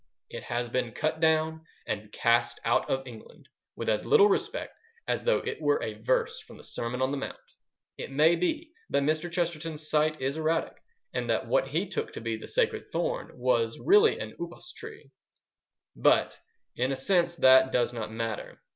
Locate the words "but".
15.95-16.35